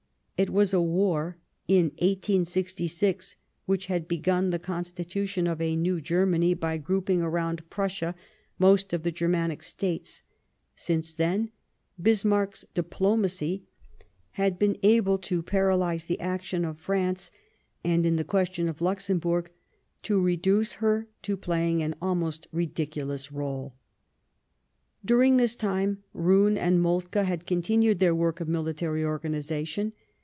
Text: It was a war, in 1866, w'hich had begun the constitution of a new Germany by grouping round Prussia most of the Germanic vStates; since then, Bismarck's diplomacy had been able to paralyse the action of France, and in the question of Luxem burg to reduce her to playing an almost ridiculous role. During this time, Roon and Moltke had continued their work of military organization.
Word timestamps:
It 0.37 0.49
was 0.49 0.73
a 0.73 0.81
war, 0.81 1.37
in 1.67 1.91
1866, 1.99 3.35
w'hich 3.69 3.85
had 3.85 4.07
begun 4.07 4.49
the 4.49 4.57
constitution 4.57 5.45
of 5.45 5.61
a 5.61 5.75
new 5.75 6.01
Germany 6.01 6.55
by 6.55 6.79
grouping 6.79 7.21
round 7.23 7.69
Prussia 7.69 8.15
most 8.57 8.91
of 8.91 9.03
the 9.03 9.11
Germanic 9.11 9.59
vStates; 9.59 10.23
since 10.75 11.13
then, 11.13 11.51
Bismarck's 12.01 12.65
diplomacy 12.73 13.67
had 14.31 14.57
been 14.57 14.79
able 14.81 15.19
to 15.19 15.43
paralyse 15.43 16.07
the 16.07 16.19
action 16.19 16.65
of 16.65 16.79
France, 16.79 17.29
and 17.83 18.03
in 18.03 18.15
the 18.15 18.23
question 18.23 18.67
of 18.67 18.79
Luxem 18.81 19.19
burg 19.21 19.51
to 20.01 20.19
reduce 20.19 20.73
her 20.81 21.07
to 21.21 21.37
playing 21.37 21.83
an 21.83 21.93
almost 22.01 22.47
ridiculous 22.51 23.31
role. 23.31 23.75
During 25.05 25.37
this 25.37 25.55
time, 25.55 26.01
Roon 26.15 26.57
and 26.57 26.81
Moltke 26.81 27.25
had 27.25 27.45
continued 27.45 27.99
their 27.99 28.15
work 28.15 28.41
of 28.41 28.47
military 28.47 29.05
organization. 29.05 29.93